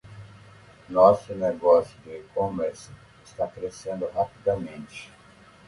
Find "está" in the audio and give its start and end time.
3.23-3.45